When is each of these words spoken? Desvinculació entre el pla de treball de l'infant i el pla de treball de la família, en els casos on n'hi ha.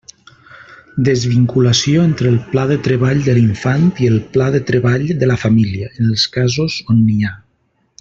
Desvinculació 1.09 2.05
entre 2.05 2.31
el 2.35 2.39
pla 2.53 2.65
de 2.71 2.79
treball 2.89 3.21
de 3.29 3.37
l'infant 3.37 3.87
i 4.07 4.11
el 4.15 4.19
pla 4.37 4.51
de 4.59 4.65
treball 4.73 5.07
de 5.25 5.33
la 5.33 5.39
família, 5.47 5.95
en 6.01 6.13
els 6.17 6.29
casos 6.41 6.81
on 6.97 7.05
n'hi 7.07 7.25
ha. 7.31 7.37